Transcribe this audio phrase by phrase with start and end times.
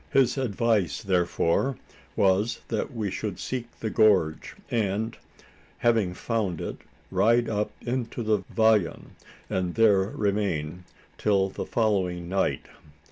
[0.11, 1.77] His advice, therefore,
[2.15, 5.15] was, that we should seek the gorge; and,
[5.77, 6.77] having found it,
[7.11, 9.11] ride up into the vallon,
[9.47, 10.85] and there remain,
[11.19, 12.65] till the following night.